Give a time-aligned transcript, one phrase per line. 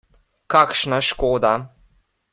[0.53, 1.53] Kakšna škoda!